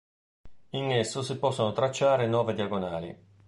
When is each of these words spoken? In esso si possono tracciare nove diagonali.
In 0.71 0.91
esso 0.91 1.21
si 1.21 1.37
possono 1.37 1.73
tracciare 1.73 2.25
nove 2.25 2.55
diagonali. 2.55 3.15